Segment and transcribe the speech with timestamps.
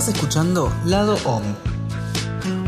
[0.00, 1.42] Estás escuchando Lado Om,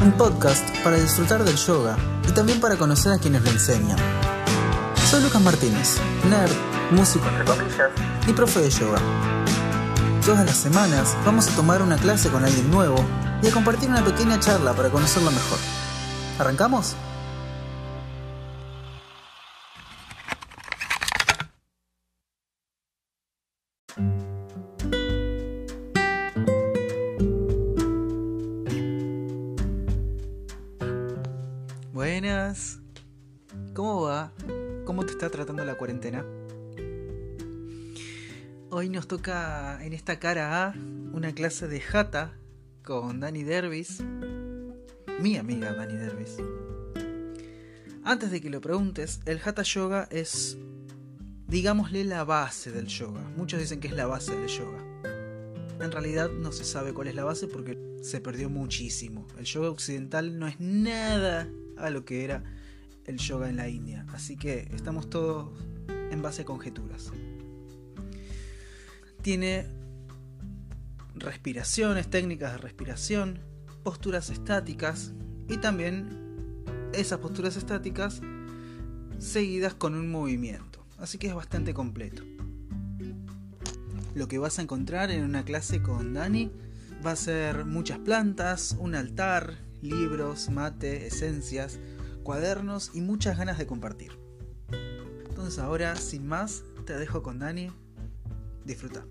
[0.02, 1.96] un podcast para disfrutar del yoga
[2.28, 3.96] y también para conocer a quienes lo enseñan.
[5.10, 5.96] Soy Lucas Martínez,
[6.28, 6.52] nerd,
[6.90, 7.24] músico
[8.26, 8.98] y profe de yoga.
[10.26, 13.02] Todas las semanas vamos a tomar una clase con alguien nuevo
[13.42, 15.58] y a compartir una pequeña charla para conocerlo mejor.
[16.38, 16.96] ¿Arrancamos?
[39.12, 40.74] Toca en esta cara A
[41.12, 42.32] una clase de Hatha
[42.82, 44.02] con Dani Dervis,
[45.20, 46.38] mi amiga Dani Dervis.
[48.04, 50.56] Antes de que lo preguntes, el Hatha Yoga es,
[51.46, 53.20] digámosle, la base del yoga.
[53.36, 54.78] Muchos dicen que es la base del yoga.
[55.78, 59.28] En realidad no se sabe cuál es la base porque se perdió muchísimo.
[59.38, 62.44] El yoga occidental no es nada a lo que era
[63.04, 64.06] el yoga en la India.
[64.14, 65.50] Así que estamos todos
[66.10, 67.12] en base a conjeturas.
[69.22, 69.66] Tiene
[71.14, 73.38] respiraciones, técnicas de respiración,
[73.82, 75.12] posturas estáticas
[75.48, 78.20] y también esas posturas estáticas
[79.18, 80.84] seguidas con un movimiento.
[80.98, 82.22] Así que es bastante completo.
[84.14, 86.50] Lo que vas a encontrar en una clase con Dani
[87.04, 91.78] va a ser muchas plantas, un altar, libros, mate, esencias,
[92.22, 94.12] cuadernos y muchas ganas de compartir.
[95.28, 97.70] Entonces ahora, sin más, te dejo con Dani.
[98.64, 99.04] Disfruta.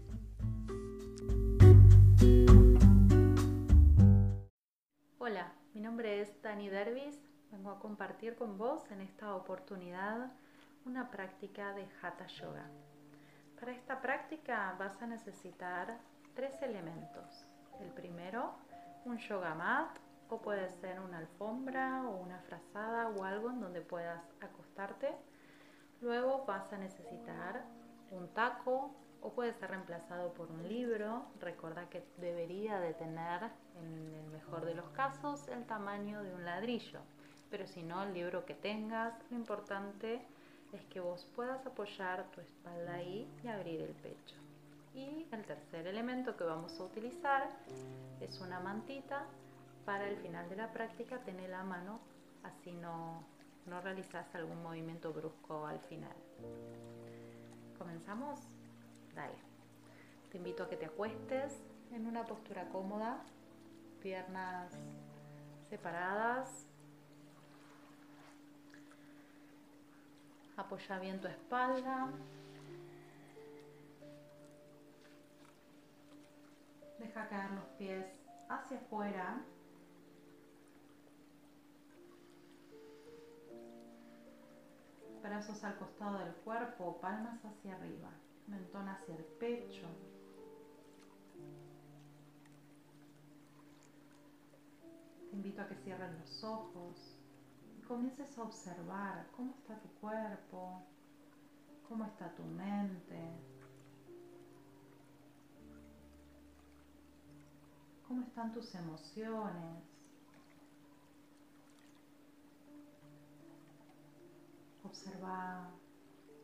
[5.19, 7.19] Hola, mi nombre es Dani Dervis.
[7.51, 10.31] Vengo a compartir con vos en esta oportunidad
[10.85, 12.65] una práctica de Hatha Yoga.
[13.59, 15.99] Para esta práctica vas a necesitar
[16.33, 17.45] tres elementos.
[17.81, 18.55] El primero,
[19.03, 19.97] un yoga mat
[20.29, 25.13] o puede ser una alfombra o una frazada o algo en donde puedas acostarte.
[25.99, 27.65] Luego vas a necesitar
[28.11, 31.25] un taco o puede ser reemplazado por un libro.
[31.39, 33.43] Recuerda que debería de tener,
[33.79, 36.99] en el mejor de los casos, el tamaño de un ladrillo.
[37.49, 40.21] Pero si no, el libro que tengas, lo importante
[40.73, 44.35] es que vos puedas apoyar tu espalda ahí y abrir el pecho.
[44.93, 47.49] Y el tercer elemento que vamos a utilizar
[48.19, 49.25] es una mantita
[49.85, 51.99] para el final de la práctica tener la mano,
[52.43, 53.23] así no,
[53.65, 56.15] no realizas algún movimiento brusco al final.
[57.77, 58.39] ¿Comenzamos?
[59.15, 59.35] Dale.
[60.31, 61.61] Te invito a que te acuestes
[61.91, 63.21] en una postura cómoda,
[64.01, 64.73] piernas
[65.69, 66.67] separadas.
[70.55, 72.09] Apoya bien tu espalda.
[76.99, 78.05] Deja caer los pies
[78.47, 79.41] hacia afuera
[85.21, 88.09] brazos al costado del cuerpo, palmas hacia arriba,
[88.47, 89.87] mentón hacia el pecho.
[95.29, 97.17] Te invito a que cierres los ojos
[97.77, 100.83] y comiences a observar cómo está tu cuerpo,
[101.87, 103.19] cómo está tu mente,
[108.07, 109.83] cómo están tus emociones.
[114.83, 115.71] Observa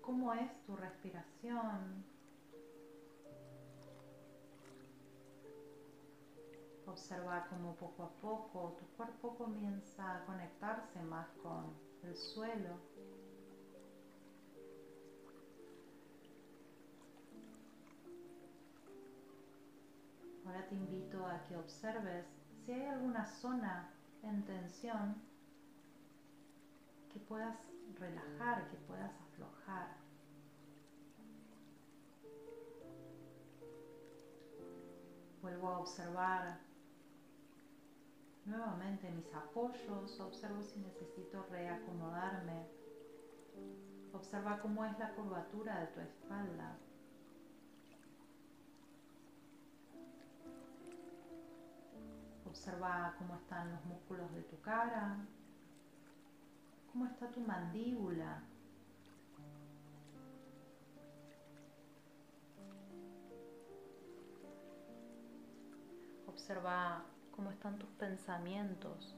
[0.08, 2.06] cómo es tu respiración.
[6.86, 11.74] Observa cómo poco a poco tu cuerpo comienza a conectarse más con
[12.04, 12.80] el suelo.
[20.46, 22.26] Ahora te invito a que observes
[22.66, 23.90] si hay alguna zona
[24.24, 25.16] en tensión
[27.12, 29.98] que puedas relajar, que puedas aflojar.
[35.42, 36.60] Vuelvo a observar
[38.46, 42.68] nuevamente mis apoyos, observo si necesito reacomodarme.
[44.14, 46.78] Observa cómo es la curvatura de tu espalda.
[52.46, 55.18] Observa cómo están los músculos de tu cara,
[56.98, 58.42] cómo está tu mandíbula.
[66.26, 67.04] Observa
[67.36, 69.16] cómo están tus pensamientos.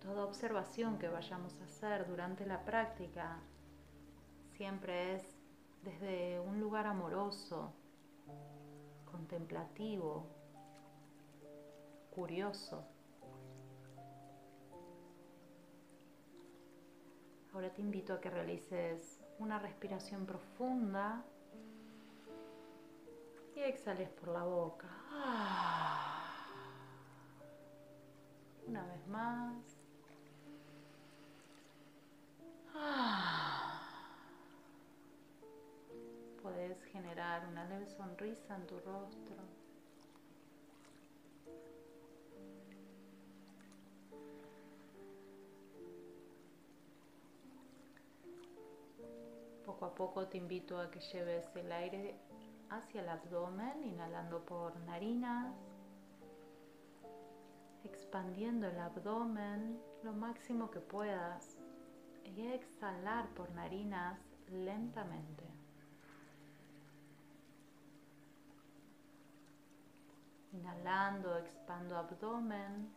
[0.00, 3.38] Toda observación que vayamos a hacer durante la práctica
[4.52, 5.36] siempre es
[5.82, 7.72] desde un lugar amoroso,
[9.30, 10.26] contemplativo,
[12.10, 12.84] curioso.
[17.54, 21.24] Ahora te invito a que realices una respiración profunda
[23.54, 24.88] y exhales por la boca.
[28.66, 29.80] Una vez más.
[36.52, 39.36] Puedes generar una leve sonrisa en tu rostro.
[49.64, 52.16] Poco a poco te invito a que lleves el aire
[52.68, 55.54] hacia el abdomen, inhalando por narinas,
[57.84, 61.56] expandiendo el abdomen lo máximo que puedas
[62.24, 64.18] y exhalar por narinas
[64.48, 65.44] lentamente.
[70.52, 72.92] Inhalando, expando abdomen.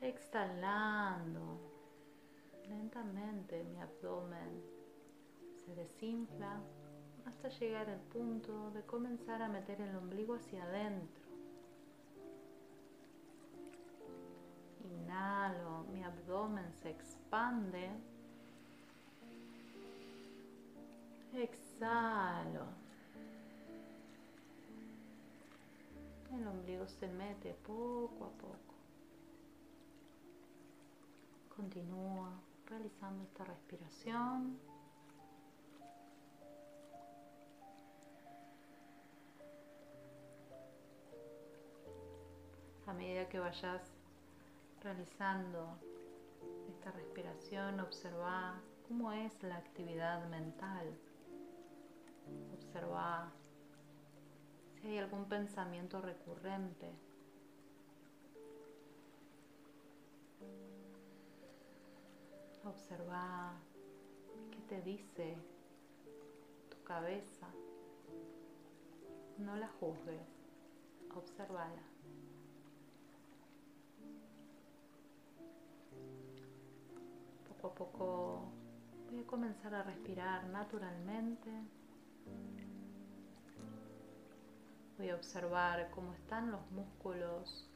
[0.00, 1.60] Exhalando.
[2.68, 4.62] Lentamente mi abdomen
[5.64, 6.60] se desinfla
[7.26, 11.22] hasta llegar al punto de comenzar a meter el ombligo hacia adentro.
[14.84, 17.90] Inhalo, mi abdomen se expande.
[21.34, 22.81] Exhalo.
[26.32, 28.74] El ombligo se mete poco a poco.
[31.54, 32.32] Continúa
[32.66, 34.58] realizando esta respiración.
[42.86, 43.82] A medida que vayas
[44.82, 45.78] realizando
[46.68, 50.92] esta respiración, observa cómo es la actividad mental.
[52.54, 53.30] Observa
[54.82, 56.90] si hay algún pensamiento recurrente.
[62.64, 63.52] Observa
[64.50, 65.36] qué te dice
[66.68, 67.48] tu cabeza.
[69.38, 70.26] No la juzgues,
[71.14, 71.82] observala.
[77.48, 78.42] Poco a poco
[79.10, 81.50] voy a comenzar a respirar naturalmente.
[85.02, 87.68] Voy a observar cómo están los músculos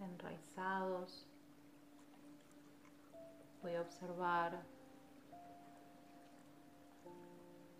[0.00, 1.28] enraizados.
[3.60, 4.62] Voy a observar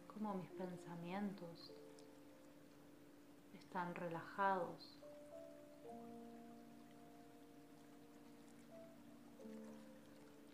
[0.06, 1.72] cómo mis pensamientos
[3.54, 5.00] están relajados.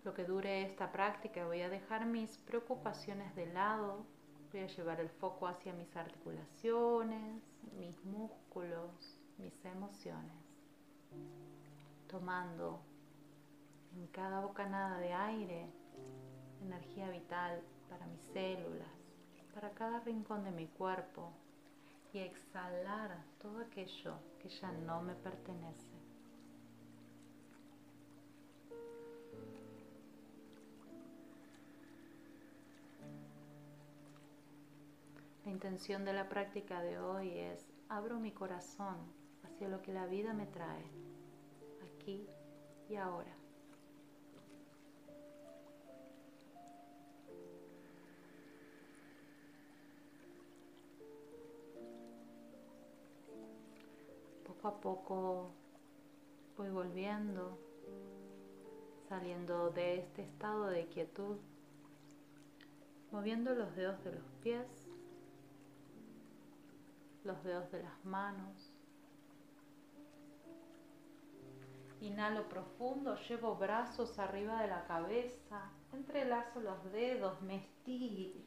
[0.05, 4.07] Lo que dure esta práctica voy a dejar mis preocupaciones de lado,
[4.55, 7.43] voy a llevar el foco hacia mis articulaciones,
[7.77, 10.45] mis músculos, mis emociones,
[12.07, 12.79] tomando
[13.97, 15.67] en cada bocanada de aire
[16.63, 18.87] energía vital para mis células,
[19.53, 21.33] para cada rincón de mi cuerpo
[22.13, 25.94] y exhalar todo aquello que ya no me pertenece.
[35.45, 38.97] La intención de la práctica de hoy es abro mi corazón
[39.43, 40.85] hacia lo que la vida me trae,
[41.83, 42.27] aquí
[42.89, 43.37] y ahora.
[54.47, 55.51] Poco a poco
[56.57, 57.59] voy volviendo,
[59.11, 61.37] saliendo de este estado de quietud,
[63.13, 64.84] moviendo los dedos de los pies
[67.25, 68.71] los dedos de las manos.
[72.01, 78.41] Inhalo profundo, llevo brazos arriba de la cabeza, entrelazo los dedos, me estiro,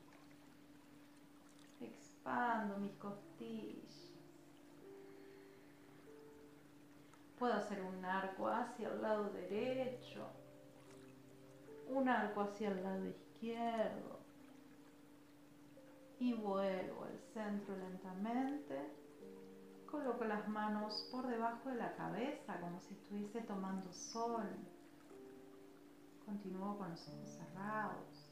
[1.82, 4.12] expando mis costillas.
[7.40, 10.28] Puedo hacer un arco hacia el lado derecho,
[11.88, 14.27] un arco hacia el lado izquierdo
[16.20, 18.94] y vuelvo al centro lentamente.
[19.90, 24.48] Coloco las manos por debajo de la cabeza como si estuviese tomando sol.
[26.26, 28.32] Continúo con los ojos cerrados.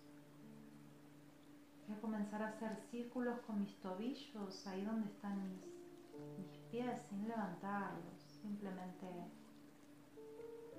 [1.88, 5.62] Voy a comenzar a hacer círculos con mis tobillos, ahí donde están mis,
[6.40, 8.20] mis pies, sin levantarlos.
[8.42, 9.08] Simplemente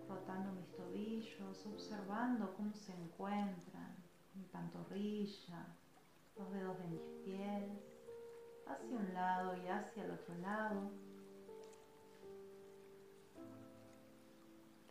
[0.08, 3.96] rotando mis tobillos, observando cómo se encuentran
[4.34, 5.66] mi pantorrilla,
[6.36, 7.64] los dedos de mis pies,
[8.66, 10.90] hacia un lado y hacia el otro lado.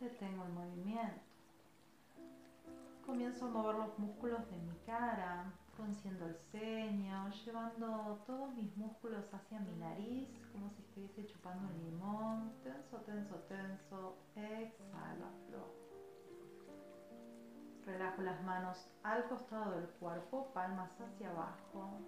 [0.00, 1.22] Detengo el movimiento.
[3.04, 9.32] Comienzo a mover los músculos de mi cara, frunciendo el ceño, llevando todos mis músculos
[9.32, 12.52] hacia mi nariz, como si estuviese chupando un limón.
[12.64, 14.16] Tenso, tenso, tenso.
[14.34, 15.85] Exhalo, aflojo.
[17.86, 22.00] Relajo las manos al costado del cuerpo, palmas hacia abajo.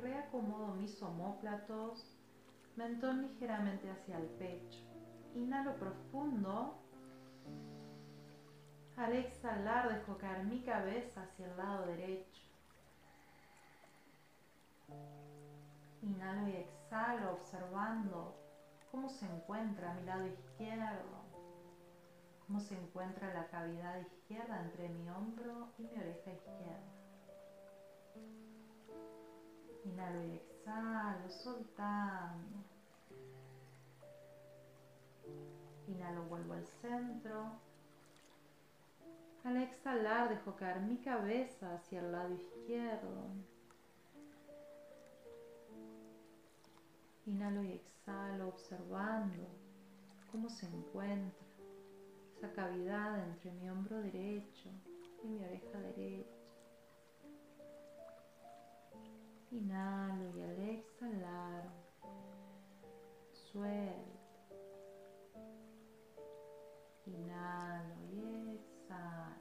[0.00, 2.16] Reacomodo mis omóplatos,
[2.76, 4.78] mentón ligeramente hacia el pecho.
[5.34, 6.78] Inhalo profundo
[8.96, 12.42] al exhalar dejo caer mi cabeza hacia el lado derecho.
[16.02, 18.34] Inhalo y exhalo observando
[18.90, 21.17] cómo se encuentra mi lado izquierdo,
[22.48, 26.80] cómo se encuentra la cavidad izquierda entre mi hombro y mi oreja izquierda.
[29.84, 32.64] Inhalo y exhalo, soltando.
[35.88, 37.52] Inhalo, vuelvo al centro.
[39.44, 43.28] Al exhalar dejo caer mi cabeza hacia el lado izquierdo.
[47.26, 49.46] Inhalo y exhalo observando
[50.32, 51.47] cómo se encuentra
[52.38, 54.70] esa cavidad entre mi hombro derecho
[55.24, 56.30] y mi oreja derecha.
[59.50, 61.64] Inhalo y al exhalar
[63.32, 64.20] suelto.
[67.06, 69.34] Inhalo y exhalo.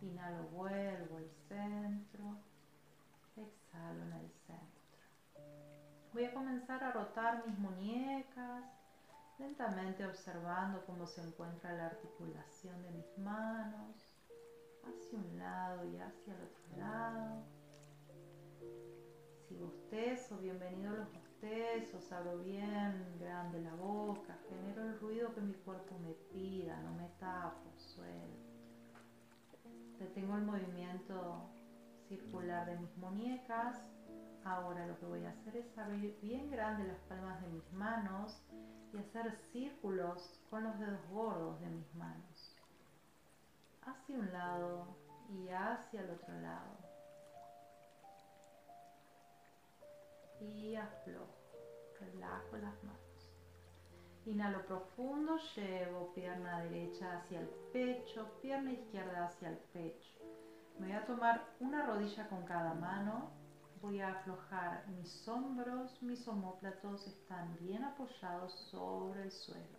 [0.00, 2.38] Inhalo, vuelvo al centro.
[3.36, 4.80] Exhalo en el centro.
[6.14, 8.79] Voy a comenzar a rotar mis muñecas,
[9.40, 13.96] lentamente observando cómo se encuentra la articulación de mis manos,
[14.84, 17.42] hacia un lado y hacia el otro lado.
[19.48, 25.40] Si bostezo, bienvenido a los bostezos, abro bien grande la boca, genero el ruido que
[25.40, 28.50] mi cuerpo me pida, no me tapo, suelto.
[29.98, 31.50] Detengo el movimiento
[32.08, 33.82] circular de mis muñecas.
[34.44, 38.42] Ahora lo que voy a hacer es abrir bien grande las palmas de mis manos
[38.92, 42.56] y hacer círculos con los dedos gordos de mis manos.
[43.82, 44.86] Hacia un lado
[45.28, 46.78] y hacia el otro lado.
[50.40, 51.36] Y aflojo,
[52.00, 53.00] relajo las manos.
[54.26, 60.18] Inhalo profundo, llevo pierna derecha hacia el pecho, pierna izquierda hacia el pecho.
[60.78, 63.39] Voy a tomar una rodilla con cada mano.
[63.80, 69.78] Voy a aflojar mis hombros, mis omóplatos están bien apoyados sobre el suelo.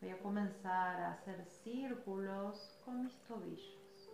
[0.00, 4.10] Voy a comenzar a hacer círculos con mis tobillos.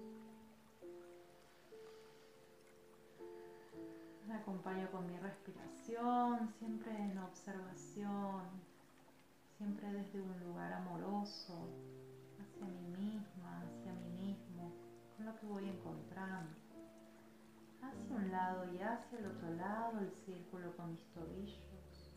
[4.26, 8.74] Me acompaño con mi respiración, siempre en observación
[9.58, 11.68] siempre desde un lugar amoroso,
[12.38, 14.72] hacia mí misma, hacia mí mismo,
[15.16, 16.63] con lo que voy encontrando.
[18.14, 22.12] Un lado y hacia el otro lado el círculo con mis tobillos.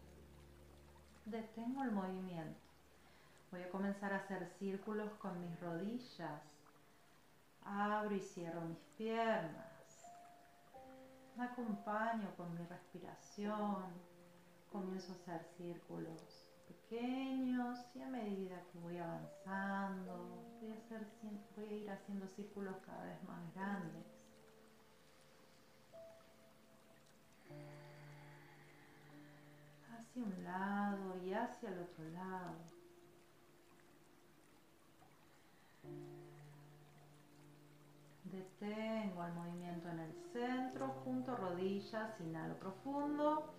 [1.25, 2.59] Detengo el movimiento.
[3.51, 6.41] Voy a comenzar a hacer círculos con mis rodillas.
[7.63, 10.05] Abro y cierro mis piernas.
[11.35, 13.85] Me acompaño con mi respiración.
[14.71, 20.47] Comienzo a hacer círculos pequeños y a medida que voy avanzando
[21.55, 24.16] voy a ir haciendo círculos cada vez más grandes.
[30.17, 32.55] Hacia un lado y hacia el otro lado.
[38.23, 43.53] Detengo el movimiento en el centro, junto rodillas, inhalo profundo.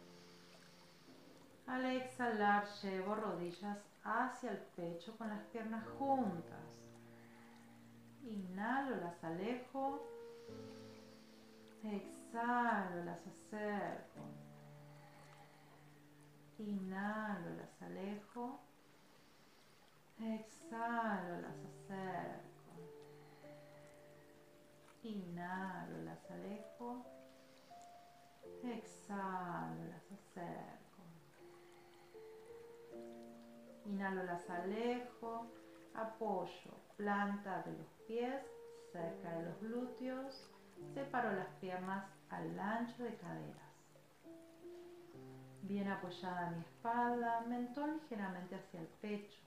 [1.69, 6.59] Al exhalar llevo rodillas hacia el pecho con las piernas juntas.
[8.25, 10.03] Inhalo, las alejo.
[11.85, 14.48] Exhalo, las acerco.
[16.59, 18.61] Inhalo, las alejo.
[20.21, 22.73] Exhalo, las acerco.
[25.03, 27.07] Inhalo, las alejo.
[28.65, 31.03] Exhalo, las acerco.
[33.87, 35.47] Inhalo, las alejo,
[35.95, 38.43] apoyo planta de los pies
[38.93, 40.51] cerca de los glúteos,
[40.95, 43.68] separo las piernas al ancho de caderas.
[45.63, 49.43] Bien apoyada mi espalda, mentón ligeramente hacia el pecho.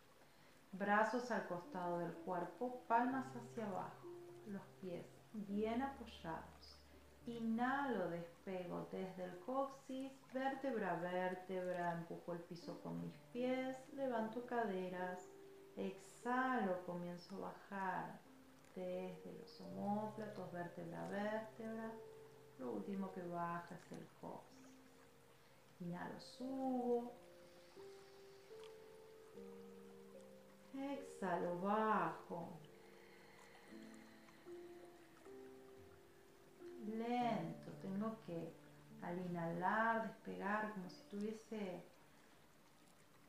[0.73, 4.07] Brazos al costado del cuerpo, palmas hacia abajo,
[4.47, 6.77] los pies bien apoyados.
[7.27, 14.45] Inhalo, despego desde el coxis, vértebra a vértebra, empujo el piso con mis pies, levanto
[14.45, 15.29] caderas,
[15.77, 18.19] exhalo, comienzo a bajar
[18.75, 21.91] desde los homóplatos, vértebra a vértebra.
[22.57, 24.60] Lo último que baja es el coxis.
[25.81, 27.13] Inhalo, subo.
[30.73, 32.61] Exhalo, bajo.
[36.97, 38.53] lento, tengo que
[39.01, 41.83] al inhalar despegar como si tuviese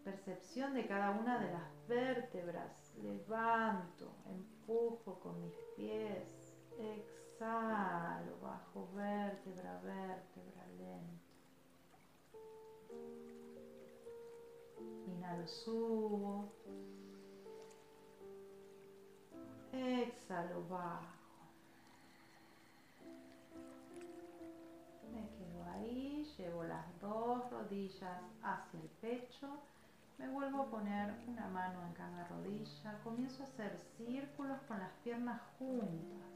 [0.04, 9.80] percepción de cada una de las vértebras, levanto, empujo con mis pies, exhalo, bajo vértebra,
[9.82, 11.21] vértebra, lento.
[15.06, 16.52] Inhalo, subo.
[19.72, 21.22] Exhalo, bajo.
[26.38, 29.48] llevo las dos rodillas hacia el pecho,
[30.18, 34.90] me vuelvo a poner una mano en cada rodilla, comienzo a hacer círculos con las
[35.04, 36.28] piernas juntas.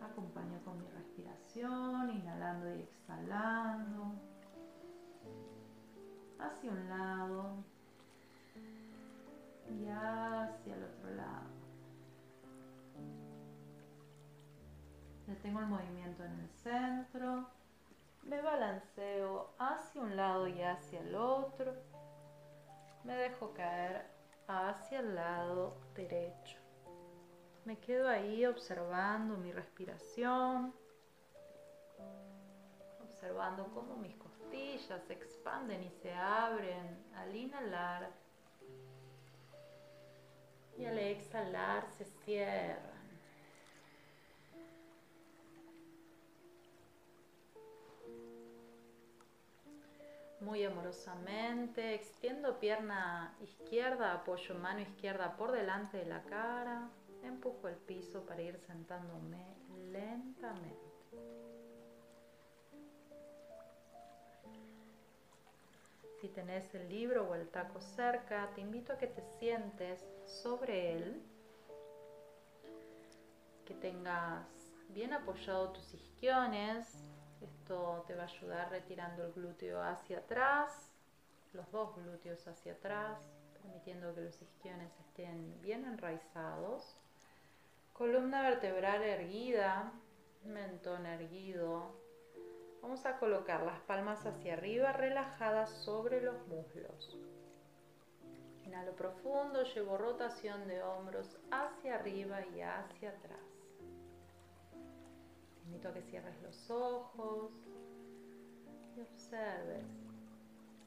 [0.00, 4.12] Acompaño con mi respiración, inhalando y exhalando.
[6.38, 7.64] Hacia un lado
[9.68, 11.48] y hacia el otro lado.
[15.26, 17.48] Detengo el movimiento en el centro
[18.28, 21.74] me balanceo hacia un lado y hacia el otro.
[23.04, 24.06] Me dejo caer
[24.46, 26.58] hacia el lado derecho.
[27.64, 30.74] Me quedo ahí observando mi respiración,
[33.02, 34.14] observando cómo mis
[34.48, 38.10] costillas se expanden y se abren al inhalar
[40.76, 42.98] y al exhalar se cierran.
[50.40, 51.94] muy amorosamente.
[51.94, 56.88] Extiendo pierna izquierda, apoyo mano izquierda por delante de la cara.
[57.22, 59.56] Empujo el piso para ir sentándome
[59.90, 60.88] lentamente.
[66.20, 70.94] Si tenés el libro o el taco cerca, te invito a que te sientes sobre
[70.94, 71.22] él,
[73.64, 74.46] que tengas
[74.88, 76.92] bien apoyado tus isquiones,
[77.40, 80.90] esto te va a ayudar retirando el glúteo hacia atrás,
[81.52, 83.20] los dos glúteos hacia atrás,
[83.62, 86.96] permitiendo que los isquiones estén bien enraizados.
[87.92, 89.92] Columna vertebral erguida,
[90.44, 92.07] mentón erguido.
[92.82, 97.18] Vamos a colocar las palmas hacia arriba, relajadas sobre los muslos.
[98.64, 103.48] Inhalo profundo, llevo rotación de hombros hacia arriba y hacia atrás
[105.68, 107.52] invito a que cierres los ojos
[108.96, 109.86] y observes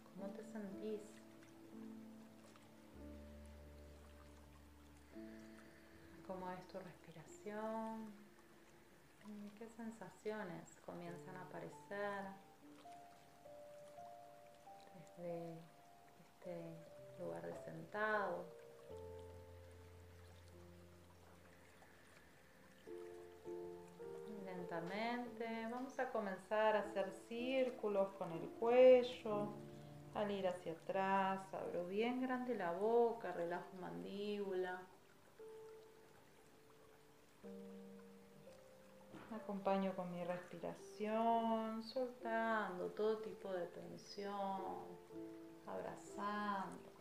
[0.04, 1.02] cómo te sentís.
[6.26, 8.31] Cómo es tu respiración.
[9.58, 12.26] ¿Qué sensaciones comienzan a aparecer
[15.18, 15.60] desde
[16.20, 16.56] este
[17.20, 18.62] lugar de sentado?
[25.82, 29.50] Vamos a comenzar a hacer círculos con el cuello.
[30.14, 34.80] Al ir hacia atrás, abro bien grande la boca, relajo mandíbula.
[39.34, 44.86] Acompaño con mi respiración, soltando todo tipo de tensión,
[45.66, 46.92] abrazando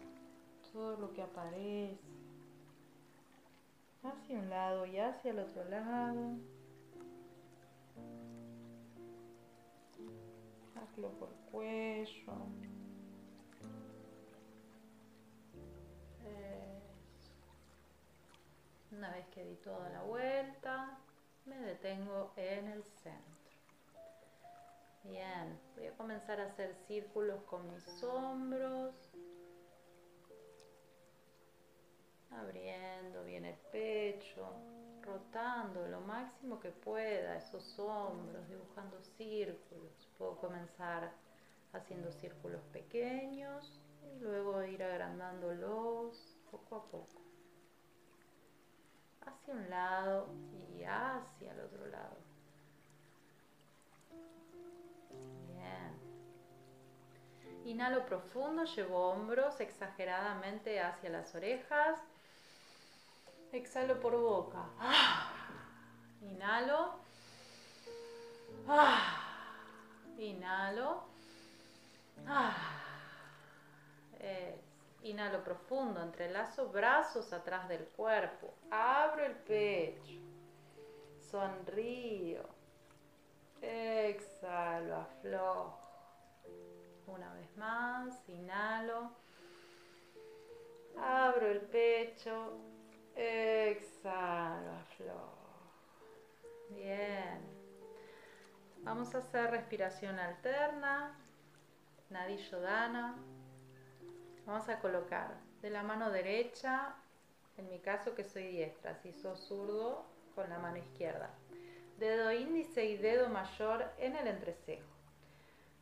[0.72, 1.98] todo lo que aparece
[4.02, 6.36] hacia un lado y hacia el otro lado.
[10.76, 12.32] Hazlo por cuello.
[18.92, 20.98] Una vez que di toda la vuelta,
[21.46, 23.40] me detengo en el centro.
[25.04, 28.94] Bien, voy a comenzar a hacer círculos con mis hombros.
[32.30, 34.46] Abriendo bien el pecho,
[35.02, 40.08] rotando lo máximo que pueda esos hombros, dibujando círculos.
[40.18, 41.12] Puedo comenzar
[41.72, 47.20] haciendo círculos pequeños y luego ir agrandándolos poco a poco.
[49.30, 50.28] Hacia un lado
[50.76, 52.16] y hacia el otro lado.
[55.46, 56.00] Bien.
[57.64, 62.00] Inhalo profundo, llevo hombros exageradamente hacia las orejas.
[63.52, 64.64] Exhalo por boca.
[66.22, 66.94] Inhalo.
[70.18, 71.04] Inhalo.
[75.02, 78.54] Inhalo profundo, entrelazo brazos atrás del cuerpo.
[78.70, 80.20] Abro el pecho.
[81.30, 82.42] Sonrío.
[83.62, 85.80] Exhalo, aflojo.
[87.06, 89.10] Una vez más, inhalo.
[90.98, 92.58] Abro el pecho.
[93.16, 95.40] Exhalo, aflojo.
[96.70, 97.40] Bien.
[98.82, 101.16] Vamos a hacer respiración alterna.
[102.10, 103.16] Nadillo Dana.
[104.50, 105.30] Vamos a colocar
[105.62, 106.96] de la mano derecha,
[107.56, 111.30] en mi caso que soy diestra, si sos zurdo, con la mano izquierda.
[112.00, 114.88] Dedo índice y dedo mayor en el entrecejo.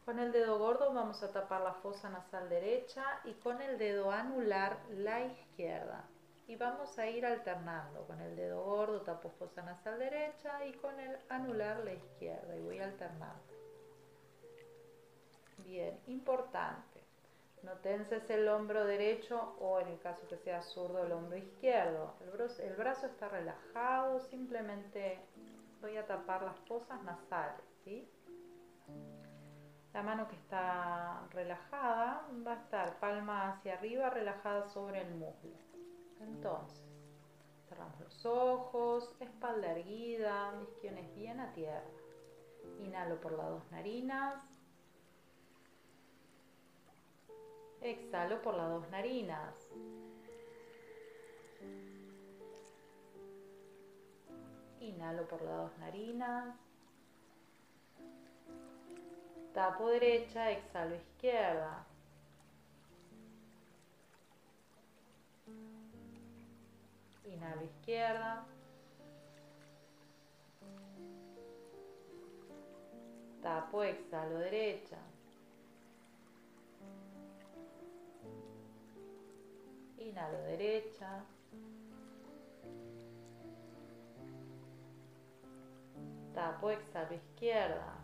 [0.04, 4.10] Con el dedo gordo vamos a tapar la fosa nasal derecha y con el dedo
[4.10, 6.04] anular la izquierda.
[6.46, 8.06] Y vamos a ir alternando.
[8.06, 12.54] Con el dedo gordo tapo fosa nasal derecha y con el anular la izquierda.
[12.54, 13.40] Y voy alternando.
[15.64, 16.87] Bien, importante.
[17.62, 22.14] No tenses el hombro derecho o en el caso que sea zurdo el hombro izquierdo.
[22.20, 25.20] El brazo, está relajado, simplemente
[25.80, 27.64] voy a tapar las fosas nasales.
[29.92, 35.56] La mano que está relajada va a estar palma hacia arriba, relajada sobre el muslo.
[36.20, 36.84] Entonces,
[37.68, 41.82] cerramos los ojos, espalda erguida, isquiones bien a tierra.
[42.80, 44.57] Inhalo por las dos narinas.
[47.80, 49.54] Exhalo por las dos narinas.
[54.80, 56.56] Inhalo por las dos narinas.
[59.54, 61.86] Tapo derecha, exhalo izquierda.
[67.24, 68.46] Inhalo izquierda.
[73.42, 74.98] Tapo, exhalo derecha.
[79.98, 81.24] Inhalo derecha.
[86.34, 87.98] Tapo, exhalo izquierda.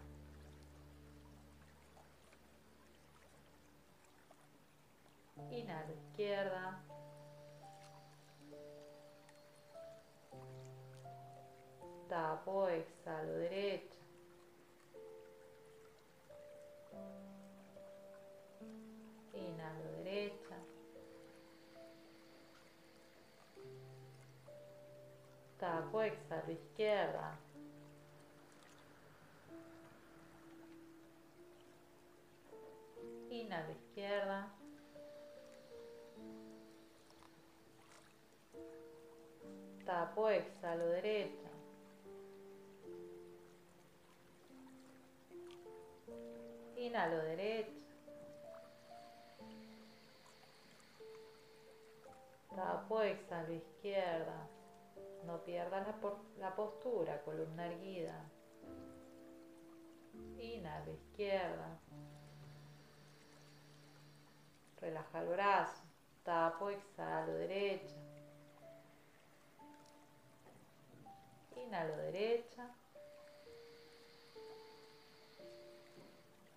[5.51, 6.83] Inhalo izquierda.
[12.09, 14.01] Tapo, exhalo derecha.
[19.33, 20.44] Inhalo derecha.
[25.65, 27.39] Tapo, exhalo izquierda.
[33.31, 34.53] Inhalo izquierda.
[39.87, 41.51] Tapo, exhalo derecha.
[46.77, 47.73] Inhalo derecha.
[52.55, 54.54] Tapo, exhalo izquierda.
[55.27, 55.87] No pierdas
[56.39, 58.25] la, postura, columna erguida.
[60.39, 61.79] Inhalo izquierda.
[64.81, 65.83] Relaja el brazo.
[66.25, 67.97] Tapo, exhalo derecha.
[71.57, 72.69] Inhalo derecha.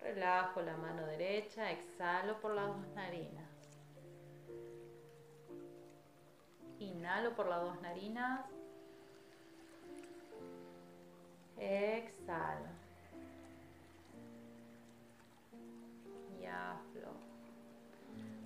[0.00, 3.47] Relajo la mano derecha, exhalo por las dos narinas.
[6.78, 8.44] Inhalo por las dos narinas.
[11.56, 12.68] Exhalo.
[16.40, 17.18] Y aflojo.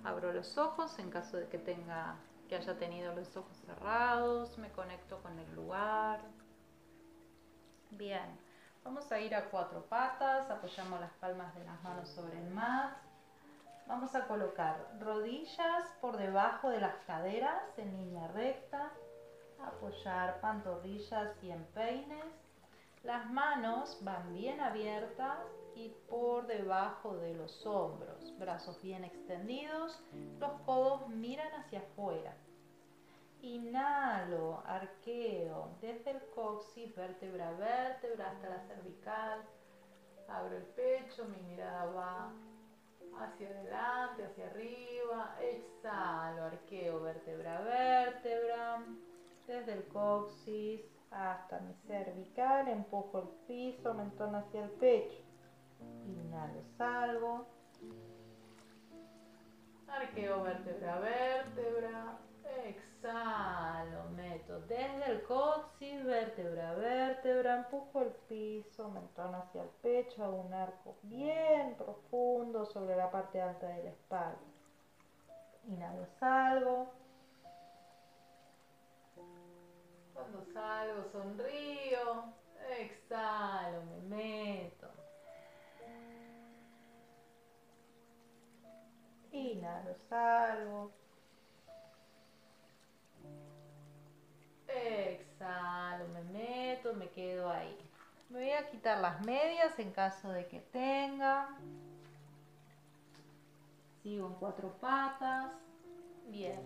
[0.03, 2.15] Abro los ojos en caso de que tenga
[2.49, 6.19] que haya tenido los ojos cerrados, me conecto con el lugar.
[7.91, 8.37] Bien,
[8.83, 12.97] vamos a ir a cuatro patas, apoyamos las palmas de las manos sobre el mat.
[13.85, 18.91] Vamos a colocar rodillas por debajo de las caderas en línea recta,
[19.61, 22.25] apoyar pantorrillas y empeines.
[23.03, 25.37] Las manos van bien abiertas
[25.75, 30.01] y por debajo de los hombros, brazos bien extendidos,
[30.39, 32.33] los codos miran hacia afuera.
[33.41, 39.41] Inhalo, arqueo desde el coxis, vértebra a vértebra hasta la cervical.
[40.29, 42.31] Abro el pecho, mi mirada va
[43.19, 45.35] hacia adelante, hacia arriba.
[45.41, 48.85] Exhalo, arqueo vértebra a vértebra.
[49.47, 55.21] Desde el coxis hasta mi cervical, empujo el piso, mentón hacia el pecho.
[56.05, 57.45] Inhalo, salgo.
[59.87, 62.17] arqueo vértebra a vértebra.
[62.65, 62.92] Exhalo,
[64.15, 70.37] meto desde el coxis, vértebra a vértebra, empujo el piso, mentón hacia el pecho, hago
[70.37, 74.39] un arco bien profundo sobre la parte alta de la espalda.
[75.67, 76.93] Inhalo, salgo.
[80.13, 82.33] Cuando salgo, sonrío.
[82.79, 84.87] Exhalo, me meto.
[89.31, 91.02] Inhalo, salgo.
[94.73, 97.77] Exhalo, me meto, me quedo ahí.
[98.29, 101.49] Me voy a quitar las medias en caso de que tenga.
[104.01, 105.53] Sigo en cuatro patas.
[106.27, 106.59] Bien.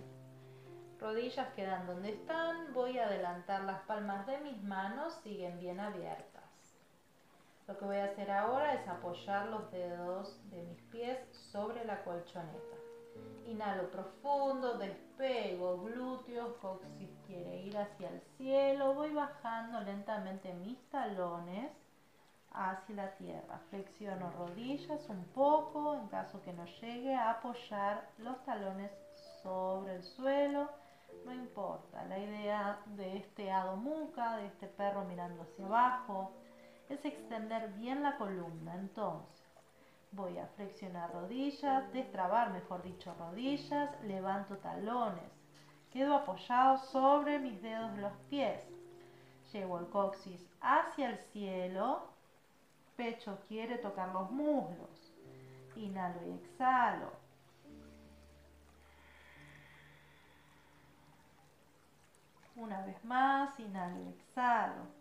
[1.00, 2.74] Rodillas quedan donde están.
[2.74, 5.14] Voy a adelantar las palmas de mis manos.
[5.24, 6.44] Siguen bien abiertas.
[7.68, 11.20] Lo que voy a hacer ahora es apoyar los dedos de mis pies
[11.52, 12.87] sobre la colchoneta.
[13.48, 18.94] Inhalo profundo, despego glúteos, coxis quiere ir hacia el cielo.
[18.94, 21.72] Voy bajando lentamente mis talones
[22.52, 23.60] hacia la tierra.
[23.70, 28.92] Flexiono rodillas un poco en caso que no llegue a apoyar los talones
[29.42, 30.70] sobre el suelo.
[31.26, 36.32] No importa, la idea de este Adho de este perro mirando hacia abajo,
[36.90, 38.76] es extender bien la columna.
[38.76, 39.47] Entonces,
[40.12, 45.32] voy a flexionar rodillas, destrabar, mejor dicho, rodillas, levanto talones.
[45.92, 48.62] Quedo apoyado sobre mis dedos de los pies.
[49.52, 52.10] Llevo el coxis hacia el cielo.
[52.96, 55.14] Pecho quiere tocar los muslos.
[55.76, 57.12] Inhalo y exhalo.
[62.56, 64.97] Una vez más, inhalo y exhalo.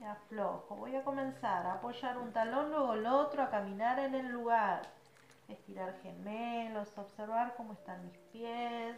[0.00, 0.76] Y aflojo.
[0.76, 4.82] Voy a comenzar a apoyar un talón, luego el otro, a caminar en el lugar.
[5.48, 8.96] Estirar gemelos, observar cómo están mis pies.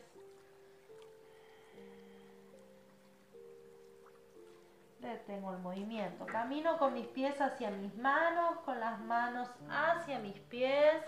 [5.01, 6.27] Detengo el movimiento.
[6.27, 11.03] Camino con mis pies hacia mis manos, con las manos hacia mis pies.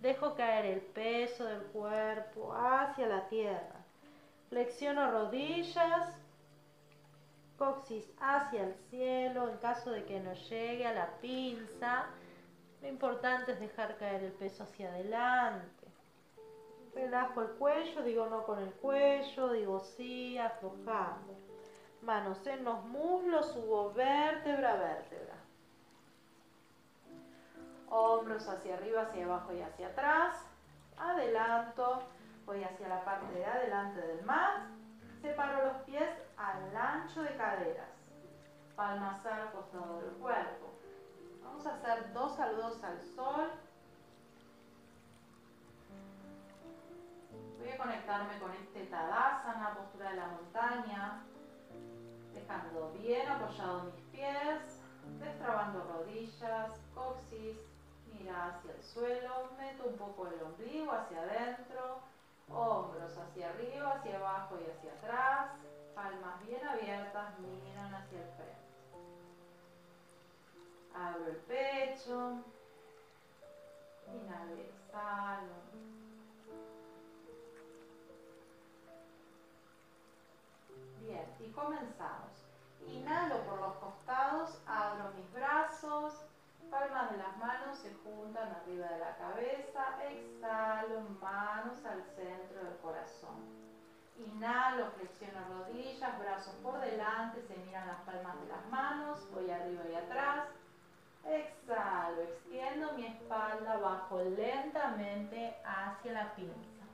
[0.00, 3.84] Dejo caer el peso del cuerpo hacia la tierra.
[4.48, 6.27] Flexiono rodillas,
[7.58, 12.06] coxis hacia el cielo en caso de que no llegue a la pinza.
[12.80, 15.88] Lo importante es dejar caer el peso hacia adelante.
[16.94, 21.36] Relajo el cuello, digo no con el cuello, digo sí, aflojando.
[22.02, 25.34] Manos en los muslos, subo vértebra a vértebra.
[27.90, 30.36] Hombros hacia arriba, hacia abajo y hacia atrás.
[30.96, 32.02] Adelanto,
[32.46, 34.77] voy hacia la parte de adelante del mat.
[35.20, 37.90] Separo los pies al ancho de caderas,
[38.76, 40.74] palmas al costado del cuerpo.
[41.42, 43.50] Vamos a hacer dos saludos al sol.
[47.58, 51.24] Voy a conectarme con este Tadasana, postura de la montaña,
[52.32, 54.80] dejando bien apoyados mis pies,
[55.18, 57.56] destrabando rodillas, coxis,
[58.12, 62.02] mira hacia el suelo, meto un poco el ombligo hacia adentro,
[62.50, 65.50] hombros hacia arriba, hacia abajo y hacia atrás,
[65.94, 68.58] palmas bien abiertas, miran hacia el frente.
[70.94, 72.42] Abro el pecho,
[74.06, 75.68] inhalo exhalo.
[81.00, 82.44] Bien, y comenzamos.
[82.86, 86.24] Inhalo por los costados, abro mis brazos,
[86.70, 92.76] palmas de las manos se juntan arriba de la cabeza, exhalo, manos al centro del
[92.78, 93.58] corazón.
[94.18, 99.82] Inhalo, flexiono rodillas, brazos por delante, se miran las palmas de las manos, voy arriba
[99.90, 100.48] y atrás.
[101.24, 106.84] Exhalo, extiendo mi espalda, bajo lentamente hacia la pinza.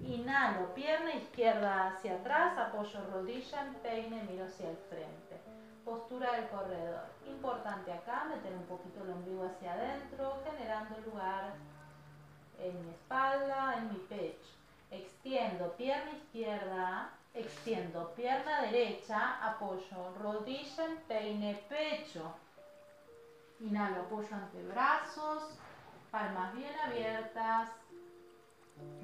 [0.00, 5.27] Inhalo, pierna izquierda hacia atrás, apoyo rodilla en peine, miro hacia el frente.
[5.88, 7.06] Postura del corredor.
[7.26, 11.54] Importante acá, meter un poquito el ombligo hacia adentro, generando lugar
[12.58, 14.50] en mi espalda, en mi pecho.
[14.90, 22.34] Extiendo pierna izquierda, extiendo pierna derecha, apoyo rodilla en peine, pecho.
[23.60, 25.54] Inhalo, apoyo antebrazos,
[26.10, 27.70] palmas bien abiertas,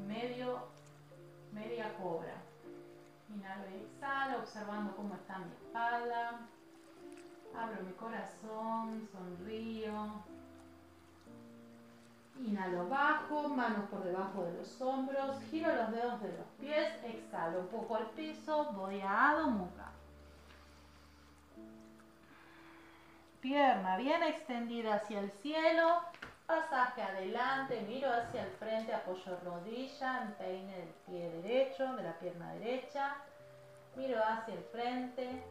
[0.06, 0.58] medio,
[1.50, 2.34] media cobra.
[3.34, 6.40] Inhalo y exhalo, observando cómo está mi espalda.
[7.58, 10.22] Abro mi corazón, sonrío.
[12.40, 17.60] Inhalo bajo, manos por debajo de los hombros, giro los dedos de los pies, exhalo
[17.60, 19.24] un poco al piso, voy a
[23.44, 26.00] pierna bien extendida hacia el cielo,
[26.46, 32.54] pasaje adelante, miro hacia el frente, apoyo rodilla, empeine del pie derecho, de la pierna
[32.54, 33.16] derecha,
[33.96, 35.44] miro hacia el frente,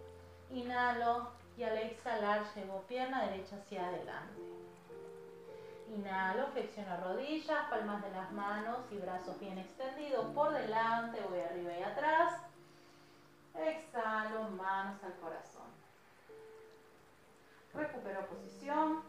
[0.50, 4.42] inhalo y al exhalar llevo pierna derecha hacia adelante.
[5.90, 11.78] Inhalo, flexiono rodillas, palmas de las manos y brazos bien extendidos por delante, voy arriba
[11.78, 12.42] y atrás.
[13.56, 15.68] Exhalo, manos al corazón.
[17.74, 19.04] Recupero posición.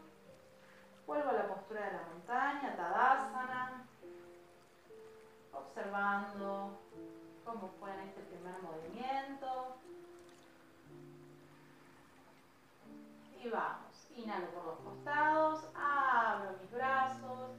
[1.07, 3.87] Vuelvo a la postura de la montaña, Tadasana.
[5.53, 6.79] Observando
[7.43, 9.77] cómo fue en este primer movimiento.
[13.51, 14.11] Vamos.
[14.15, 17.51] Inhalo por los costados, abro mis brazos,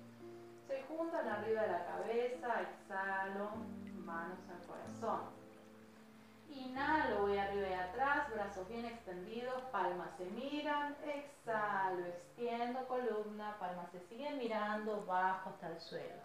[0.66, 3.51] se juntan arriba de la cabeza, exhalo,
[4.05, 5.20] manos al corazón.
[6.49, 13.90] Inhalo, voy arriba y atrás, brazos bien extendidos, palmas se miran, exhalo, extiendo columna, palmas
[13.92, 16.22] se siguen mirando, bajo hasta el suelo.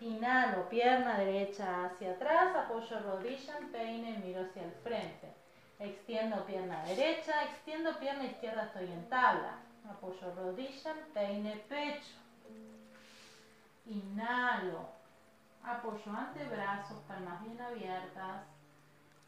[0.00, 5.41] Inhalo, pierna derecha hacia atrás, apoyo rodilla en peine, miro hacia el frente.
[5.82, 9.58] Extiendo pierna derecha, extiendo pierna izquierda, estoy en tabla.
[9.90, 12.14] Apoyo rodilla, peine, pecho.
[13.86, 14.86] Inhalo,
[15.64, 18.42] apoyo antebrazos, palmas bien abiertas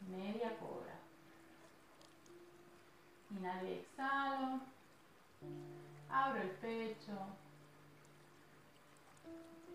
[0.09, 0.93] media cobra.
[3.31, 4.59] Inhalo y exhalo.
[6.09, 7.17] Abro el pecho.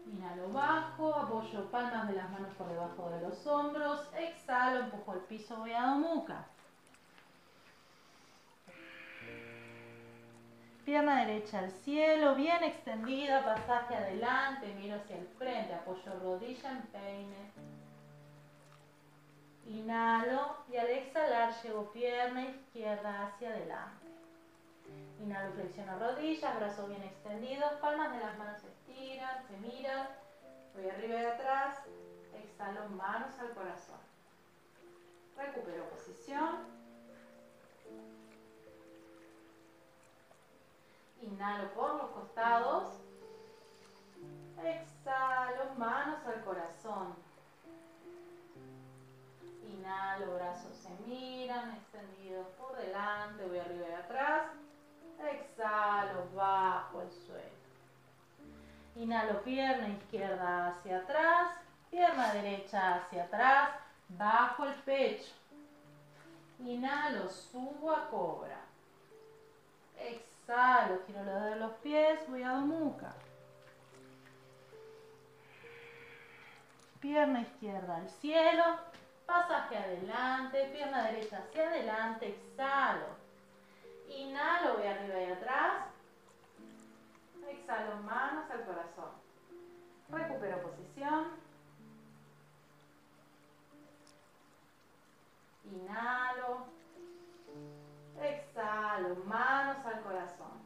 [0.07, 4.09] Inhalo bajo, apoyo palmas de las manos por debajo de los hombros.
[4.17, 6.47] Exhalo, empujo el piso, voy a Muca.
[10.91, 16.83] Pierna derecha al cielo, bien extendida, pasaje adelante, miro hacia el frente, apoyo rodilla en
[16.89, 17.53] peine.
[19.69, 24.09] Inhalo y al exhalar llevo pierna izquierda hacia adelante.
[25.21, 30.09] Inhalo, flexiono rodillas, brazos bien extendidos, palmas de las manos se estiran, se miran.
[30.75, 31.85] Voy arriba y atrás,
[32.35, 34.01] exhalo manos al corazón.
[35.37, 36.81] Recupero posición.
[41.31, 42.95] Inhalo por los costados.
[44.63, 47.15] Exhalo manos al corazón.
[49.65, 54.43] Inhalo, brazos se miran, extendidos por delante, voy arriba y atrás.
[55.33, 57.61] Exhalo, bajo el suelo.
[58.97, 61.57] Inhalo, pierna izquierda hacia atrás,
[61.91, 63.71] pierna derecha hacia atrás,
[64.09, 65.33] bajo el pecho.
[66.59, 68.61] Inhalo, subo a cobra.
[69.97, 70.30] Exhalo,
[71.07, 73.13] giro los de los pies, voy a domuca.
[77.01, 78.65] Pierna izquierda al cielo,
[79.27, 83.07] pasaje adelante, pierna derecha hacia adelante, exhalo.
[84.09, 85.87] Inhalo, voy arriba y atrás.
[87.49, 89.11] Exhalo, manos al corazón.
[90.11, 91.29] Recupero posición.
[95.65, 96.80] Inhalo.
[98.23, 100.61] Exhalo, manos al corazón.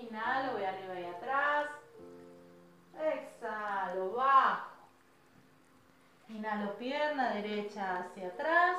[0.00, 1.70] Inhalo, voy arriba y atrás.
[3.00, 4.74] Exhalo, bajo.
[6.28, 8.78] Inhalo pierna derecha hacia atrás,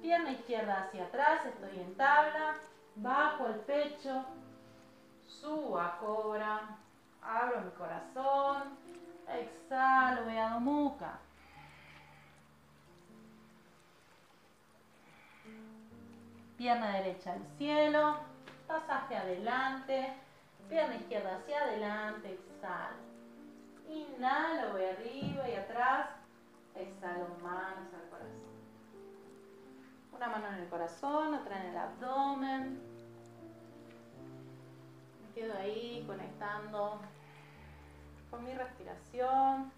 [0.00, 2.54] pierna izquierda hacia atrás, estoy en tabla,
[2.94, 4.24] bajo el pecho,
[5.26, 6.78] subo a cobra,
[7.20, 8.78] abro mi corazón,
[9.28, 11.18] exhalo, voy a Domuca.
[16.56, 18.16] Pierna derecha al cielo,
[18.66, 20.12] pasaje adelante,
[20.68, 22.96] pierna izquierda hacia adelante, exhalo.
[23.88, 26.08] Inhalo, voy arriba y atrás,
[26.76, 28.56] Exhalo manos al corazón.
[30.12, 32.80] Una mano en el corazón, otra en el abdomen.
[35.22, 37.00] Me quedo ahí conectando
[38.30, 39.72] con mi respiración.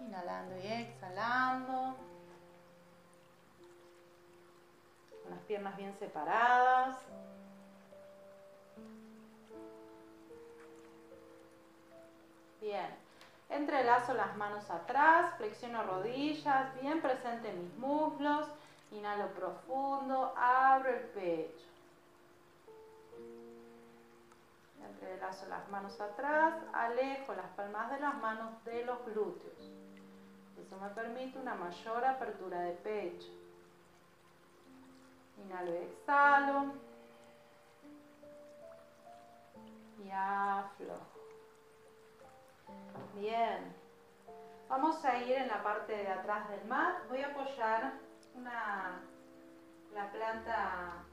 [0.00, 1.96] Inhalando y exhalando.
[5.22, 6.98] Con las piernas bien separadas.
[12.60, 13.00] Bien.
[13.48, 18.46] Entrelazo las manos atrás, flexiono rodillas, bien presente mis muslos.
[18.92, 21.66] Inhalo profundo, abro el pecho.
[24.84, 29.79] Entrelazo las manos atrás, alejo las palmas de las manos de los glúteos.
[30.60, 33.28] Eso me permite una mayor apertura de pecho.
[35.44, 36.72] Inhalo y exhalo.
[40.04, 41.20] Y aflojo.
[43.14, 43.74] Bien.
[44.68, 47.08] Vamos a ir en la parte de atrás del mat.
[47.08, 47.94] Voy a apoyar
[49.92, 51.04] la planta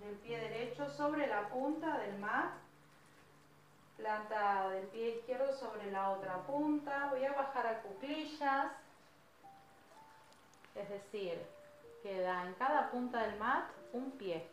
[0.00, 2.52] del pie derecho sobre la punta del mat.
[4.02, 7.06] Planta del pie izquierdo sobre la otra punta.
[7.12, 8.72] Voy a bajar a cuclillas.
[10.74, 11.40] Es decir,
[12.02, 14.44] queda en cada punta del mat un pie.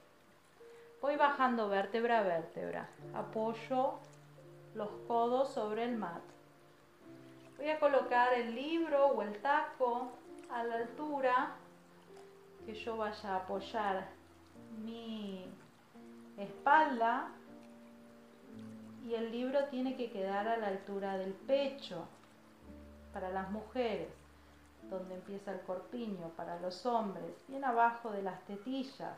[1.02, 2.89] Voy bajando vértebra a vértebra.
[3.16, 3.95] Apoyo
[4.76, 6.22] los codos sobre el mat.
[7.58, 10.12] Voy a colocar el libro o el taco
[10.52, 11.56] a la altura
[12.68, 14.10] que yo vaya a apoyar
[14.84, 15.52] mi
[16.38, 17.32] espalda
[19.06, 22.06] y el libro tiene que quedar a la altura del pecho
[23.14, 24.10] para las mujeres,
[24.89, 29.18] donde empieza el corpiño para los hombres, bien abajo de las tetillas,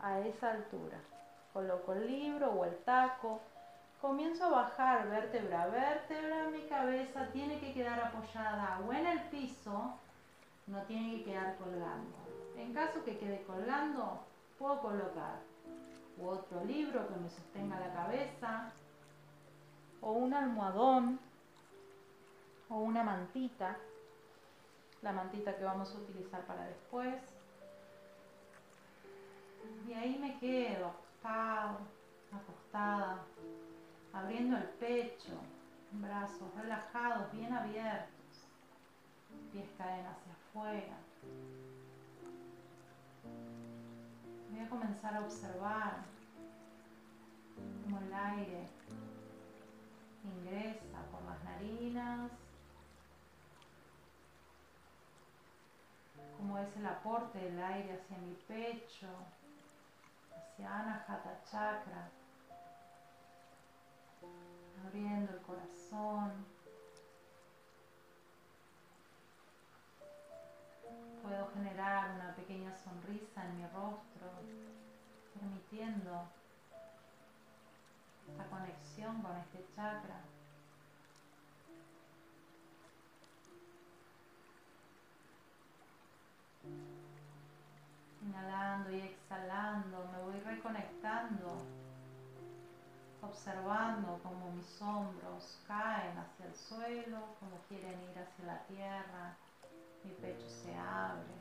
[0.00, 0.98] a esa altura.
[1.52, 3.40] Coloco el libro o el taco
[4.00, 9.20] Comienzo a bajar vértebra a vértebra, mi cabeza tiene que quedar apoyada o en el
[9.22, 9.98] piso,
[10.68, 12.16] no tiene que quedar colgando.
[12.56, 14.20] En caso que quede colgando,
[14.56, 15.40] puedo colocar
[16.26, 18.72] otro libro que me sostenga la cabeza,
[20.00, 21.18] o un almohadón,
[22.68, 23.76] o una mantita,
[25.02, 27.14] la mantita que vamos a utilizar para después.
[29.86, 31.78] Y ahí me quedo acostado,
[32.32, 33.18] acostada,
[34.12, 35.32] abriendo el pecho,
[35.92, 38.48] brazos relajados, bien abiertos,
[39.52, 40.96] pies caen hacia afuera.
[44.68, 46.04] Comenzar a observar
[47.84, 48.68] cómo el aire
[50.24, 52.30] ingresa por las narinas,
[56.36, 59.08] cómo es el aporte del aire hacia mi pecho,
[60.36, 62.10] hacia Anahata Chakra
[64.86, 66.57] abriendo el corazón.
[71.28, 74.30] Puedo generar una pequeña sonrisa en mi rostro,
[75.34, 76.26] permitiendo
[78.30, 80.20] esta conexión con este chakra.
[88.22, 91.62] Inhalando y exhalando, me voy reconectando
[93.20, 99.36] observando cómo mis hombros caen hacia el suelo, como quieren ir hacia la tierra,
[100.04, 101.38] mi pecho se abre.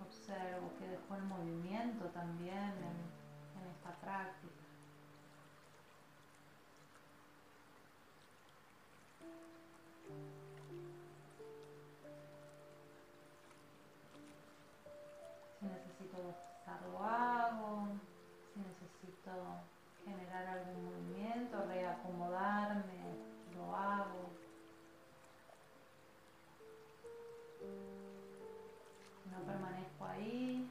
[0.00, 3.22] Observo que dejó el movimiento también en,
[3.70, 4.52] esta práctica.
[15.58, 16.18] Si necesito
[16.90, 17.88] lo hago,
[18.52, 19.32] si necesito
[20.04, 23.31] generar algún movimiento, reacomodarme,
[23.76, 24.30] hago.
[29.30, 30.68] No permanezco ahí,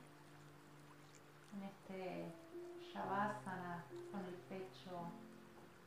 [1.53, 2.33] en este
[2.81, 5.07] Shavasana con el pecho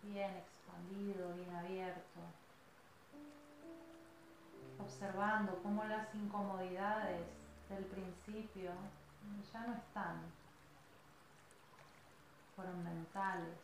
[0.03, 2.21] bien expandido, bien abierto,
[4.79, 7.27] observando cómo las incomodidades
[7.69, 8.71] del principio
[9.53, 10.21] ya no están,
[12.55, 13.64] fueron mentales.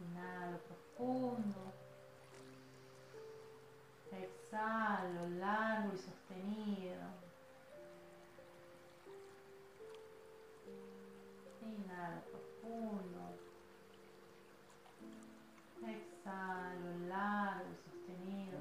[0.00, 1.72] Inhalo profundo.
[4.12, 7.02] Exhalo largo y sostenido.
[11.62, 13.20] Inhalo profundo.
[15.82, 18.58] Exhalo largo y sostenido.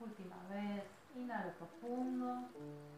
[0.00, 0.84] Última vez,
[1.16, 2.97] inhalo profundo.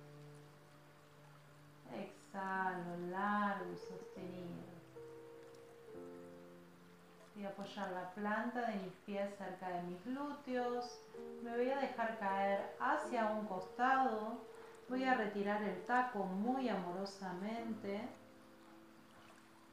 [2.32, 4.70] Exhalo largo y sostenido.
[7.34, 11.00] Voy a apoyar la planta de mis pies cerca de mis glúteos.
[11.42, 14.38] Me voy a dejar caer hacia un costado.
[14.88, 18.00] Voy a retirar el taco muy amorosamente.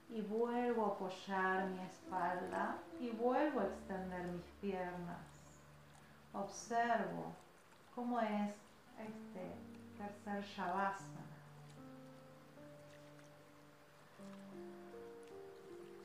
[0.09, 5.37] Y vuelvo a apoyar mi espalda y vuelvo a extender mis piernas
[6.33, 7.33] observo
[7.95, 8.53] cómo es
[8.99, 9.55] este
[9.97, 11.26] tercer Shavasana.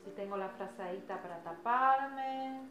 [0.03, 2.67] Si tengo la frazadita para taparme,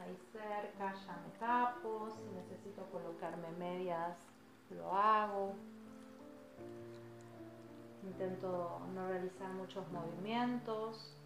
[0.00, 2.08] ahí cerca ya me tapo.
[2.10, 4.16] Si necesito colocarme medias,
[4.70, 5.54] lo hago.
[8.02, 11.16] Intento no realizar muchos movimientos.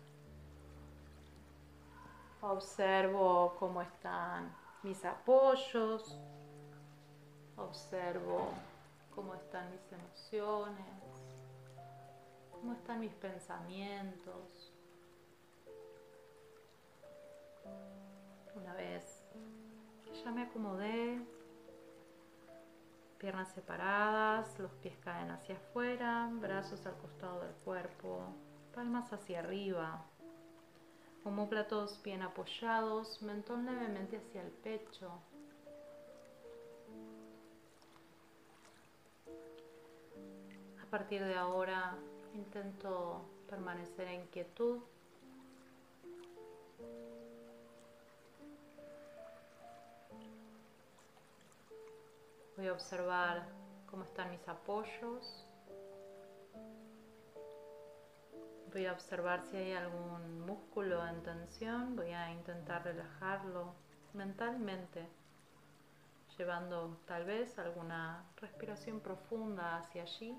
[2.41, 6.17] Observo cómo están mis apoyos.
[7.57, 8.51] Observo
[9.13, 10.77] cómo están mis emociones,
[12.53, 14.58] cómo están mis pensamientos.
[18.61, 19.23] Una vez
[20.05, 21.21] que ya me acomodé,
[23.19, 28.21] piernas separadas, los pies caen hacia afuera, brazos al costado del cuerpo,
[28.75, 30.05] palmas hacia arriba,
[31.25, 35.11] homóplatos bien apoyados, mentón levemente hacia el pecho.
[40.83, 41.97] A partir de ahora
[42.35, 44.81] intento permanecer en quietud.
[52.59, 53.47] Voy a observar
[53.87, 55.47] cómo están mis apoyos.
[58.73, 61.95] Voy a observar si hay algún músculo en tensión.
[61.95, 63.77] Voy a intentar relajarlo
[64.13, 65.09] mentalmente,
[66.37, 70.37] llevando tal vez alguna respiración profunda hacia allí.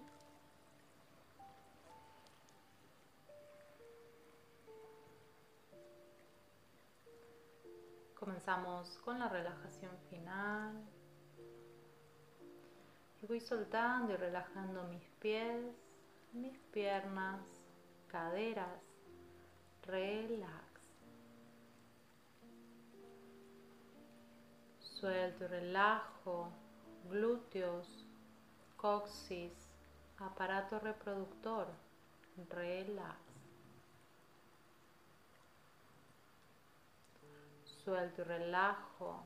[8.14, 10.99] Comenzamos con la relajación final.
[13.22, 15.66] Y voy soltando y relajando mis pies,
[16.34, 17.42] mis piernas,
[18.08, 18.82] caderas.
[19.84, 20.64] Relax.
[24.80, 26.52] Suelto y relajo
[27.10, 28.06] glúteos,
[28.78, 29.54] coxis,
[30.18, 31.68] aparato reproductor.
[32.50, 33.30] Relax.
[37.84, 39.24] suelto y relajo.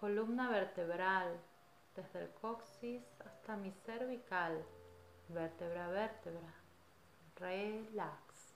[0.00, 1.38] Columna vertebral,
[1.94, 4.64] desde el coxis hasta mi cervical,
[5.28, 6.54] vértebra a vértebra.
[7.36, 8.54] Relax.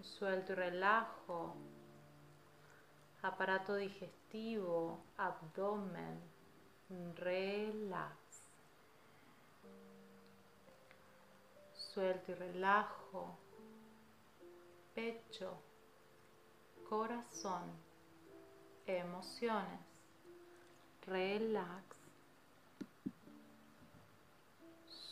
[0.00, 1.54] Suelto y relajo.
[3.22, 6.20] Aparato digestivo, abdomen.
[7.16, 8.18] Relax.
[11.72, 13.38] Suelto y relajo
[14.94, 15.60] pecho,
[16.88, 17.83] corazón,
[18.86, 19.80] emociones.
[21.06, 21.96] Relax.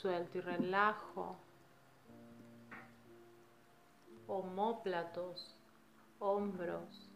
[0.00, 1.36] Suelto y relajo.
[4.26, 5.56] Homóplatos,
[6.18, 7.10] hombros.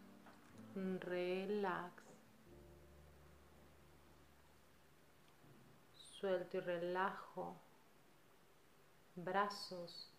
[0.75, 2.03] Relax.
[6.19, 7.55] Suelto y relajo.
[9.15, 10.11] Brazos,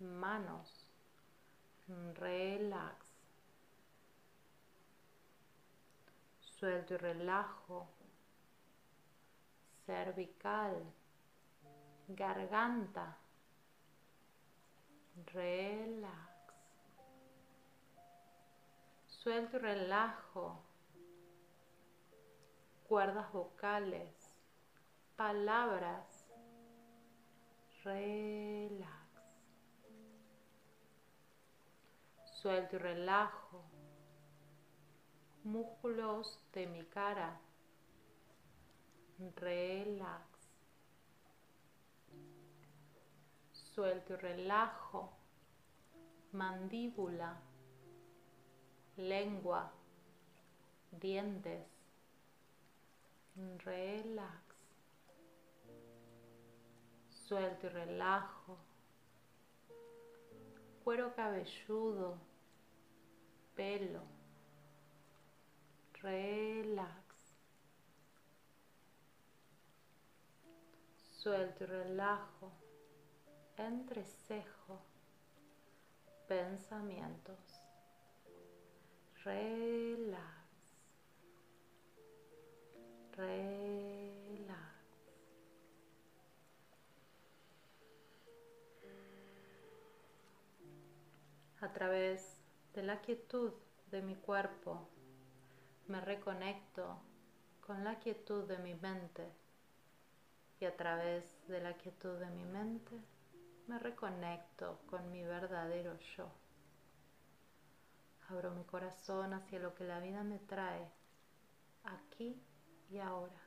[0.00, 0.82] manos
[2.14, 3.11] relax.
[6.62, 7.88] Suelto y relajo.
[9.84, 10.94] Cervical.
[12.06, 13.16] Garganta.
[15.32, 16.54] Relax.
[19.08, 20.62] Suelto y relajo.
[22.88, 24.32] Cuerdas vocales.
[25.16, 26.28] Palabras.
[27.82, 29.20] Relax.
[32.22, 33.71] Suelto y relajo.
[35.44, 37.40] Músculos de mi cara.
[39.36, 40.24] Relax.
[43.52, 45.12] Suelto y relajo.
[46.30, 47.40] Mandíbula.
[48.96, 49.72] Lengua.
[50.92, 51.66] Dientes.
[53.64, 54.56] Relax.
[57.10, 58.58] Suelto y relajo.
[60.84, 62.18] Cuero cabelludo
[63.56, 64.21] pelo.
[66.02, 67.36] Relax.
[70.96, 72.52] Suelto y relajo.
[73.56, 74.82] Entrecejo.
[76.26, 77.38] Pensamientos.
[79.22, 80.42] Relax.
[83.12, 84.72] Relax.
[91.60, 92.40] A través
[92.74, 93.52] de la quietud
[93.92, 94.88] de mi cuerpo,
[95.88, 97.00] me reconecto
[97.60, 99.30] con la quietud de mi mente
[100.60, 103.00] y a través de la quietud de mi mente
[103.66, 106.28] me reconecto con mi verdadero yo.
[108.28, 110.90] Abro mi corazón hacia lo que la vida me trae
[111.84, 112.40] aquí
[112.90, 113.40] y ahora.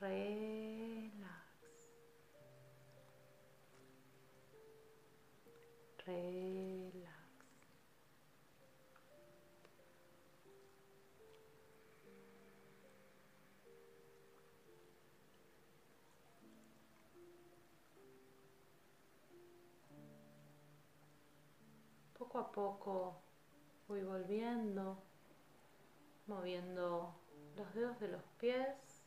[0.00, 1.22] Relax.
[6.04, 7.11] Relax.
[22.32, 23.22] Poco a poco
[23.88, 24.96] voy volviendo,
[26.26, 27.14] moviendo
[27.58, 29.04] los dedos de los pies,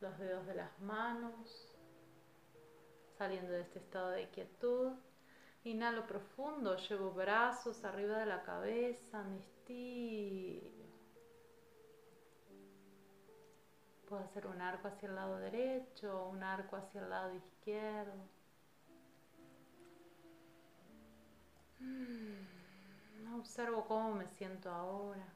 [0.00, 1.76] los dedos de las manos,
[3.18, 4.92] saliendo de este estado de quietud.
[5.64, 10.86] Inhalo profundo, llevo brazos arriba de la cabeza, me estiro.
[14.08, 18.35] Puedo hacer un arco hacia el lado derecho, un arco hacia el lado izquierdo.
[21.78, 25.26] Mm, observo cómo me siento ahora.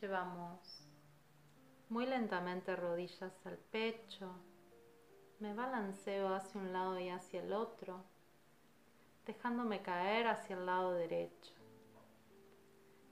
[0.00, 0.88] Llevamos
[1.88, 4.30] muy lentamente rodillas al pecho.
[5.40, 8.02] Me balanceo hacia un lado y hacia el otro,
[9.26, 11.52] dejándome caer hacia el lado derecho.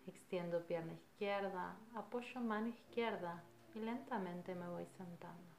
[0.06, 3.42] Extiendo pierna izquierda, apoyo mano izquierda
[3.74, 5.51] y lentamente me voy sentando.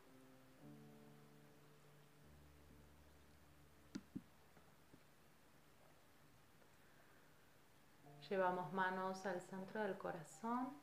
[8.33, 10.73] Llevamos manos al centro del corazón.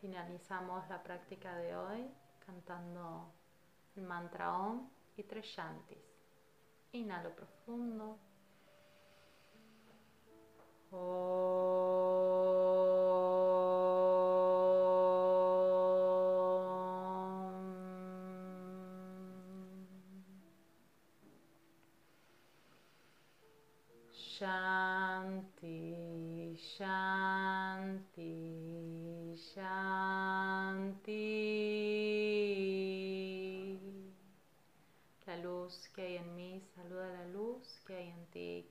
[0.00, 2.10] Finalizamos la práctica de hoy
[2.46, 3.30] cantando
[3.94, 4.88] el mantra Om
[5.18, 5.98] y tres shantis.
[6.92, 8.18] Inhalo profundo.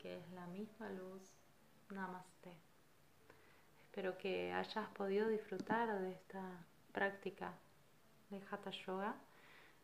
[0.05, 1.23] Que es la misma luz.
[1.89, 2.51] Namaste.
[3.85, 6.43] Espero que hayas podido disfrutar de esta
[6.91, 7.51] práctica
[8.29, 9.15] de Hatha Yoga.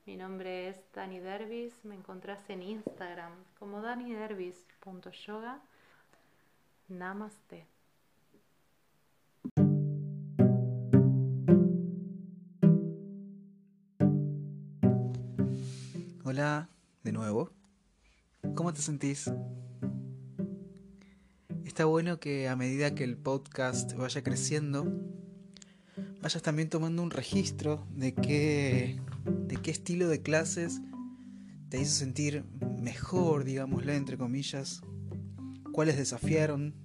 [0.05, 5.59] Mi nombre es Dani Dervis, me encontrás en Instagram como danidervis.yoga.
[6.89, 7.65] Namaste.
[16.23, 16.69] Hola,
[17.01, 17.49] de nuevo.
[18.53, 19.27] ¿Cómo te sentís?
[21.71, 24.91] Está bueno que a medida que el podcast vaya creciendo,
[26.21, 28.99] vayas también tomando un registro de qué,
[29.47, 30.81] de qué estilo de clases
[31.69, 32.43] te hizo sentir
[32.77, 34.81] mejor, digámosle, entre comillas,
[35.71, 36.75] cuáles desafiaron,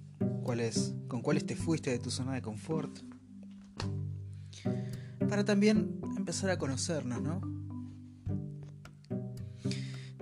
[0.43, 2.97] cuáles, con cuáles te fuiste de tu zona de confort.
[5.27, 7.41] Para también empezar a conocernos, ¿no?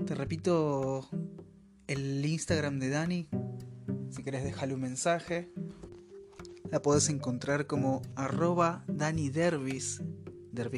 [0.07, 1.07] Te repito
[1.86, 3.30] el Instagram de Dani,
[4.16, 5.51] si querés dejarle un mensaje.
[6.72, 10.01] La podés encontrar como arroba Dani Dervis,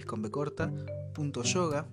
[0.08, 0.74] con B corta,
[1.14, 1.88] punto yoga.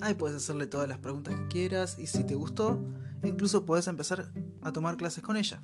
[0.00, 2.84] Ahí puedes hacerle todas las preguntas que quieras y si te gustó,
[3.22, 4.32] incluso puedes empezar
[4.62, 5.62] a tomar clases con ella.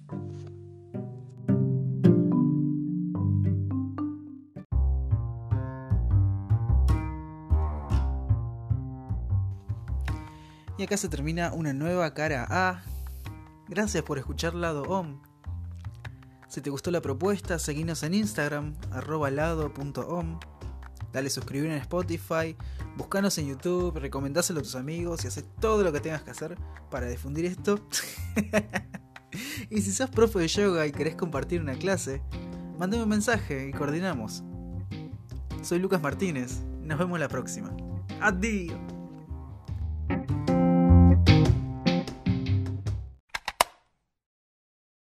[10.79, 12.88] Y acá se termina una nueva cara A.
[13.69, 15.21] Gracias por escuchar Lado OM.
[16.49, 20.41] Si te gustó la propuesta, seguinos en Instagram, arroba lado.om.
[21.13, 22.57] Dale suscribir en Spotify,
[22.97, 26.57] buscanos en YouTube, recomendáselo a tus amigos y haz todo lo que tengas que hacer
[26.91, 27.87] para difundir esto.
[29.71, 32.23] y si sos profe de yoga y querés compartir una clase,
[32.79, 34.43] mandame un mensaje y coordinamos.
[35.63, 37.71] Soy Lucas Martínez, nos vemos la próxima.
[38.21, 38.98] Adiós.